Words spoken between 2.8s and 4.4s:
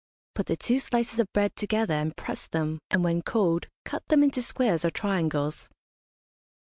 and, when cold,. cut them